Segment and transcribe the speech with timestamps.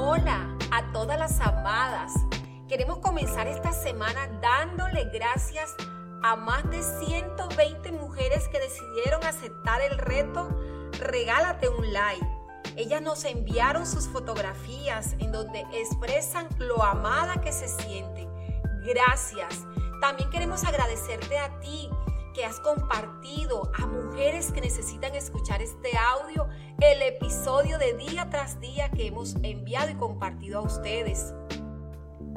[0.00, 2.12] Hola a todas las amadas.
[2.68, 5.74] Queremos comenzar esta semana dándole gracias
[6.22, 10.56] a más de 120 mujeres que decidieron aceptar el reto
[11.00, 12.24] Regálate un like.
[12.76, 18.28] Ellas nos enviaron sus fotografías en donde expresan lo amada que se siente.
[18.84, 19.66] Gracias.
[20.00, 21.90] También queremos agradecerte a ti
[22.38, 26.46] que has compartido a mujeres que necesitan escuchar este audio,
[26.80, 31.34] el episodio de día tras día que hemos enviado y compartido a ustedes.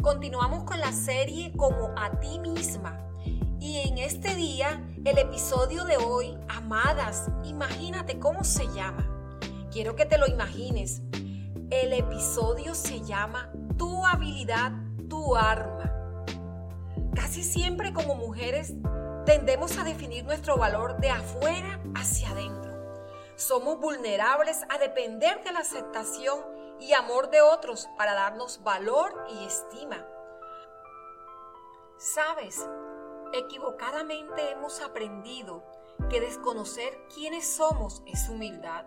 [0.01, 2.97] Continuamos con la serie como a ti misma.
[3.59, 9.07] Y en este día, el episodio de hoy, amadas, imagínate cómo se llama.
[9.69, 11.03] Quiero que te lo imagines.
[11.69, 14.71] El episodio se llama Tu habilidad,
[15.07, 15.93] tu arma.
[17.13, 18.73] Casi siempre como mujeres
[19.25, 22.71] tendemos a definir nuestro valor de afuera hacia adentro.
[23.35, 26.39] Somos vulnerables a depender de la aceptación
[26.79, 30.05] y amor de otros para darnos valor y estima.
[31.97, 32.67] Sabes,
[33.33, 35.63] equivocadamente hemos aprendido
[36.09, 38.85] que desconocer quiénes somos es humildad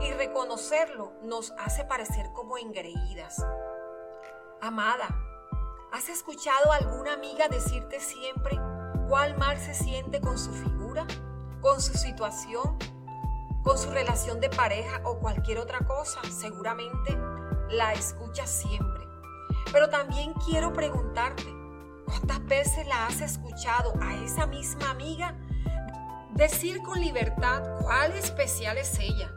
[0.00, 3.44] y reconocerlo nos hace parecer como engreídas.
[4.60, 5.08] Amada,
[5.92, 8.58] ¿has escuchado a alguna amiga decirte siempre
[9.08, 11.06] cuál mal se siente con su figura,
[11.60, 12.76] con su situación,
[13.62, 16.20] con su relación de pareja o cualquier otra cosa?
[16.30, 17.16] Seguramente
[17.70, 19.04] la escuchas siempre.
[19.72, 21.46] Pero también quiero preguntarte,
[22.04, 25.34] ¿cuántas veces la has escuchado a esa misma amiga
[26.34, 29.32] decir con libertad cuál especial es ella?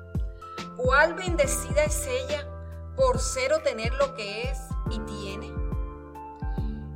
[0.75, 2.47] ¿Cuál bendecida es ella
[2.95, 4.59] por ser o tener lo que es
[4.91, 5.51] y tiene?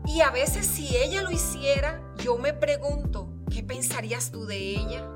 [0.05, 5.08] Y a veces si ella lo hiciera, yo me pregunto, ¿qué pensarías tú de ella?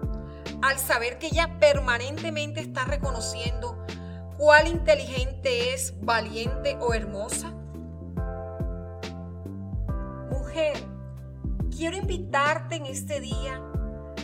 [0.62, 3.86] Al saber que ella permanentemente está reconociendo
[4.38, 7.52] cuál inteligente es, valiente o hermosa.
[10.32, 10.78] Mujer,
[11.76, 13.62] quiero invitarte en este día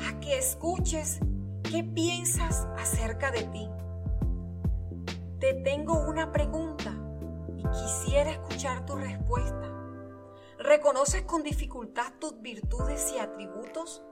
[0.07, 1.19] a que escuches
[1.63, 3.69] qué piensas acerca de ti.
[5.39, 6.93] Te tengo una pregunta
[7.57, 9.70] y quisiera escuchar tu respuesta.
[10.63, 14.03] ¿Reconoces con dificultad tus virtudes y atributos?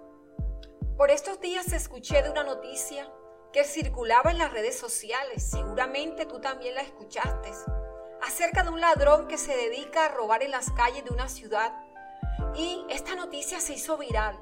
[0.98, 3.08] Por estos días escuché de una noticia
[3.54, 7.52] que circulaba en las redes sociales, seguramente tú también la escuchaste,
[8.24, 11.72] acerca de un ladrón que se dedica a robar en las calles de una ciudad.
[12.56, 14.36] Y esta noticia se hizo viral.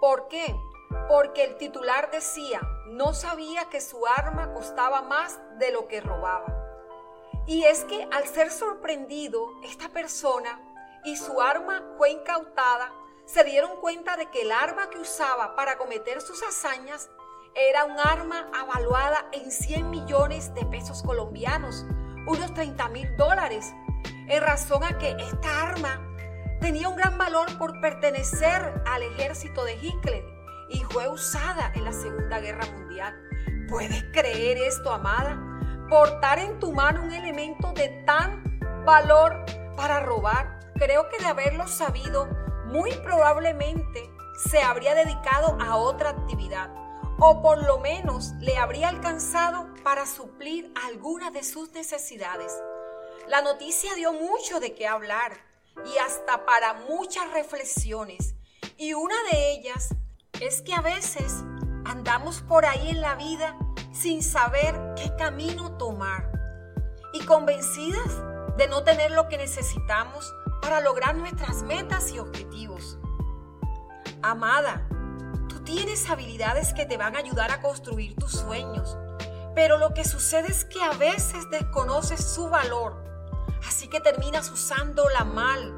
[0.00, 0.54] ¿Por qué?
[1.08, 6.54] Porque el titular decía, no sabía que su arma costaba más de lo que robaba.
[7.48, 10.67] Y es que al ser sorprendido, esta persona
[11.04, 12.92] y su arma fue incautada,
[13.24, 17.10] se dieron cuenta de que el arma que usaba para cometer sus hazañas
[17.54, 21.84] era un arma avaluada en 100 millones de pesos colombianos,
[22.26, 23.72] unos 30 mil dólares,
[24.28, 26.00] en razón a que esta arma
[26.60, 30.24] tenía un gran valor por pertenecer al ejército de Hitler
[30.70, 33.14] y fue usada en la Segunda Guerra Mundial.
[33.68, 35.38] ¿Puedes creer esto, amada?
[35.88, 39.44] Portar en tu mano un elemento de tan valor
[39.76, 42.26] para robar creo que de haberlo sabido,
[42.66, 44.10] muy probablemente
[44.50, 46.70] se habría dedicado a otra actividad
[47.18, 52.52] o por lo menos le habría alcanzado para suplir alguna de sus necesidades.
[53.26, 55.32] La noticia dio mucho de qué hablar
[55.84, 58.34] y hasta para muchas reflexiones.
[58.76, 59.94] Y una de ellas
[60.40, 61.42] es que a veces
[61.84, 63.58] andamos por ahí en la vida
[63.92, 66.30] sin saber qué camino tomar
[67.12, 68.22] y convencidas
[68.56, 72.98] de no tener lo que necesitamos para lograr nuestras metas y objetivos.
[74.22, 74.86] Amada,
[75.48, 78.96] tú tienes habilidades que te van a ayudar a construir tus sueños,
[79.54, 83.04] pero lo que sucede es que a veces desconoces su valor,
[83.66, 85.74] así que terminas usándola mal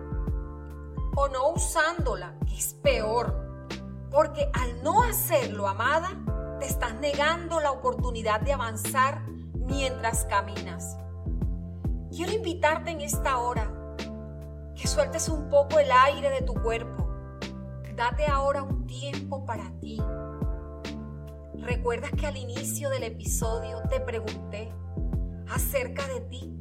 [1.16, 3.68] o no usándola, que es peor,
[4.10, 6.10] porque al no hacerlo, amada,
[6.58, 9.22] te estás negando la oportunidad de avanzar
[9.54, 10.96] mientras caminas.
[12.10, 13.79] Quiero invitarte en esta hora
[14.80, 17.06] que sueltes un poco el aire de tu cuerpo.
[17.94, 20.00] Date ahora un tiempo para ti.
[21.58, 24.72] ¿Recuerdas que al inicio del episodio te pregunté
[25.50, 26.56] acerca de ti?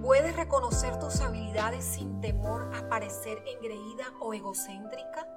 [0.00, 5.28] ¿Puedes reconocer tus habilidades sin temor a parecer engreída o egocéntrica?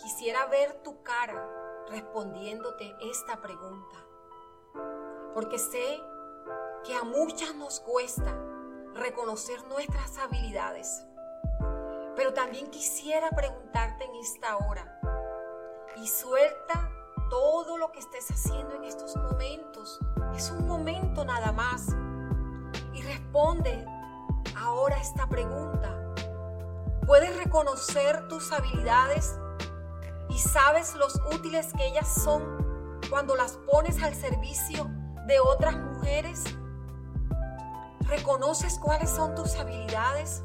[0.00, 1.48] Quisiera ver tu cara
[1.88, 3.96] respondiéndote esta pregunta,
[5.34, 6.00] porque sé
[6.84, 8.47] que a muchas nos cuesta
[8.98, 11.04] reconocer nuestras habilidades.
[12.16, 15.00] Pero también quisiera preguntarte en esta hora,
[15.96, 16.90] y suelta
[17.30, 20.00] todo lo que estés haciendo en estos momentos.
[20.34, 21.88] Es un momento nada más.
[22.92, 23.84] Y responde
[24.56, 25.94] ahora esta pregunta.
[27.06, 29.38] ¿Puedes reconocer tus habilidades
[30.28, 34.88] y sabes los útiles que ellas son cuando las pones al servicio
[35.26, 36.44] de otras mujeres?
[38.08, 40.42] ¿Reconoces cuáles son tus habilidades?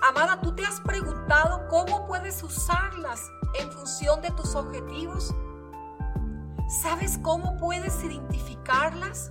[0.00, 3.20] Amada, ¿tú te has preguntado cómo puedes usarlas
[3.60, 5.34] en función de tus objetivos?
[6.82, 9.30] ¿Sabes cómo puedes identificarlas?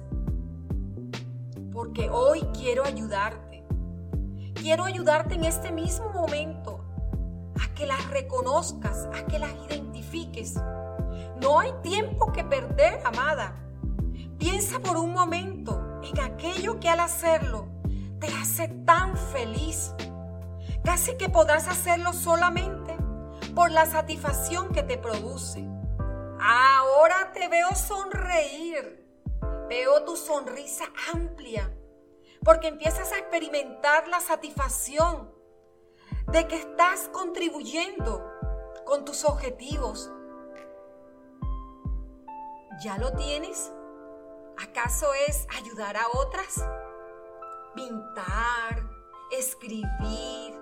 [1.72, 3.66] Porque hoy quiero ayudarte.
[4.54, 6.86] Quiero ayudarte en este mismo momento
[7.60, 10.54] a que las reconozcas, a que las identifiques.
[11.42, 13.56] No hay tiempo que perder, amada.
[14.38, 17.68] Piensa por un momento en aquello que al hacerlo
[18.20, 19.94] te hace tan feliz.
[20.84, 22.96] Casi que podrás hacerlo solamente
[23.56, 25.66] por la satisfacción que te produce.
[26.40, 29.02] Ahora te veo sonreír.
[29.70, 31.72] Veo tu sonrisa amplia
[32.44, 35.32] porque empiezas a experimentar la satisfacción
[36.32, 38.24] de que estás contribuyendo
[38.86, 40.12] con tus objetivos.
[42.82, 43.72] ¿Ya lo tienes?
[44.62, 46.64] ¿Acaso es ayudar a otras?
[47.76, 48.90] Pintar,
[49.32, 50.54] escribir,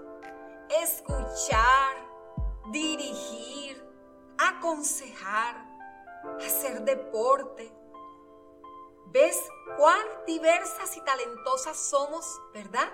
[0.81, 1.95] escuchar,
[2.71, 3.85] dirigir,
[4.37, 5.55] aconsejar,
[6.45, 7.73] hacer deporte.
[9.07, 9.37] ¿Ves
[9.77, 12.89] cuán diversas y talentosas somos, verdad?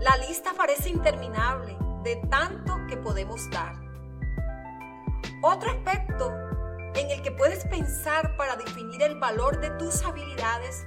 [0.00, 3.74] La lista parece interminable de tanto que podemos dar.
[5.42, 6.45] Otro aspecto
[6.96, 10.86] en el que puedes pensar para definir el valor de tus habilidades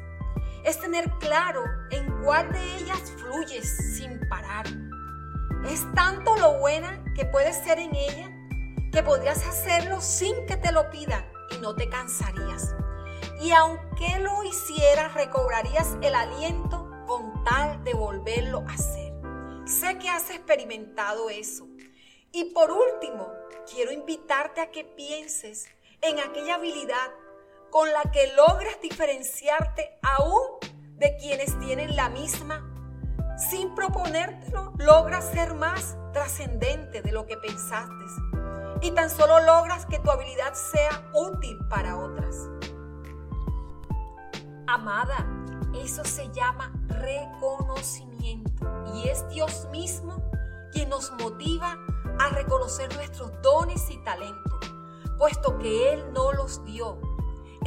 [0.64, 4.66] es tener claro en cuál de ellas fluyes sin parar.
[5.66, 8.30] Es tanto lo buena que puedes ser en ella
[8.92, 12.76] que podrías hacerlo sin que te lo pida y no te cansarías.
[13.42, 19.14] Y aunque lo hicieras, recobrarías el aliento con tal de volverlo a hacer.
[19.66, 21.68] Sé que has experimentado eso.
[22.32, 23.32] Y por último,
[23.72, 25.68] quiero invitarte a que pienses
[26.02, 27.12] en aquella habilidad
[27.70, 30.44] con la que logras diferenciarte aún
[30.98, 32.66] de quienes tienen la misma.
[33.50, 38.06] Sin proponértelo, logras ser más trascendente de lo que pensaste
[38.82, 42.36] y tan solo logras que tu habilidad sea útil para otras.
[44.68, 45.26] Amada,
[45.84, 50.24] eso se llama reconocimiento y es Dios mismo
[50.72, 51.78] quien nos motiva
[52.20, 54.49] a reconocer nuestros dones y talentos,
[55.20, 56.98] puesto que Él no los dio.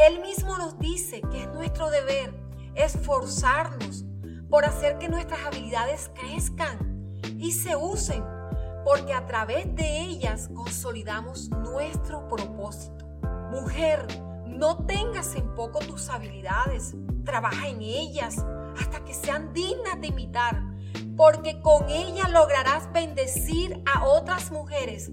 [0.04, 2.34] Él mismo nos dice que es nuestro deber
[2.74, 4.04] esforzarnos
[4.48, 8.24] por hacer que nuestras habilidades crezcan y se usen
[8.84, 13.06] porque a través de ellas consolidamos nuestro propósito.
[13.50, 14.06] Mujer,
[14.46, 16.94] no tengas en poco tus habilidades,
[17.24, 18.44] trabaja en ellas
[18.80, 20.62] hasta que sean dignas de imitar,
[21.16, 25.10] porque con ellas lograrás bendecir a otras mujeres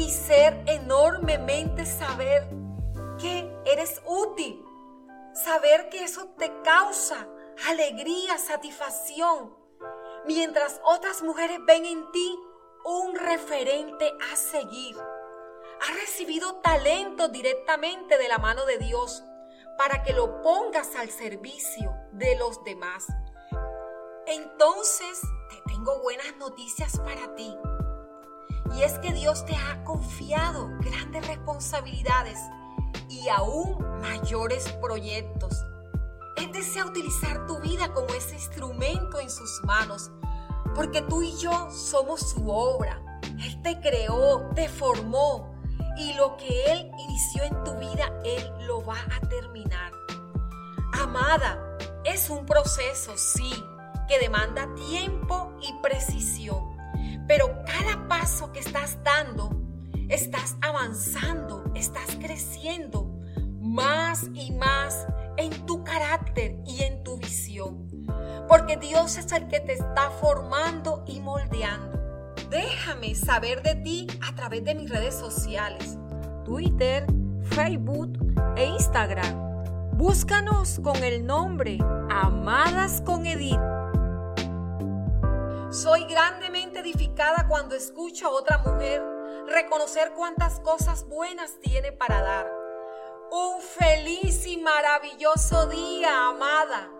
[0.00, 2.48] y ser enormemente saber
[3.20, 4.64] que eres útil,
[5.34, 7.28] saber que eso te causa
[7.68, 9.54] alegría, satisfacción,
[10.24, 12.40] mientras otras mujeres ven en ti
[12.86, 14.96] un referente a seguir.
[15.82, 19.22] Has recibido talento directamente de la mano de Dios
[19.76, 23.06] para que lo pongas al servicio de los demás.
[24.26, 27.54] Entonces, te tengo buenas noticias para ti.
[28.76, 32.38] Y es que Dios te ha confiado grandes responsabilidades
[33.08, 35.64] y aún mayores proyectos.
[36.36, 40.10] Él desea utilizar tu vida como ese instrumento en sus manos
[40.74, 43.02] porque tú y yo somos su obra.
[43.22, 45.54] Él te creó, te formó
[45.96, 49.92] y lo que Él inició en tu vida, Él lo va a terminar.
[50.92, 53.52] Amada, es un proceso, sí,
[54.08, 56.69] que demanda tiempo y precisión.
[57.30, 59.62] Pero cada paso que estás dando,
[60.08, 63.20] estás avanzando, estás creciendo
[63.60, 65.06] más y más
[65.36, 67.88] en tu carácter y en tu visión
[68.50, 72.34] porque Dios es el que te está formando y moldeando.
[72.50, 75.96] Déjame saber de ti a través de mis redes sociales,
[76.44, 77.06] Twitter,
[77.44, 78.18] Facebook
[78.56, 79.92] e Instagram.
[79.92, 81.78] Búscanos con el nombre
[82.10, 83.69] Amadas con Edith.
[85.82, 89.02] Soy grandemente edificada cuando escucho a otra mujer
[89.48, 92.52] reconocer cuántas cosas buenas tiene para dar.
[93.30, 96.90] Un feliz y maravilloso día, amada.